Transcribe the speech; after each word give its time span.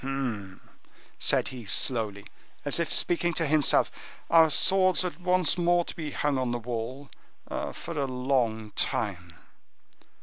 "Humph!" 0.03 0.61
said 1.19 1.49
he 1.49 1.63
slowly, 1.65 2.25
as 2.65 2.79
if 2.79 2.91
speaking 2.91 3.35
to 3.35 3.45
himself; 3.45 3.91
"our 4.31 4.49
swords 4.49 5.05
are 5.05 5.13
once 5.19 5.59
more 5.59 5.85
to 5.85 5.95
be 5.95 6.09
hung 6.09 6.39
on 6.39 6.49
the 6.49 6.57
wall—for 6.57 7.99
a 7.99 8.07
long 8.07 8.71
time!" 8.71 9.35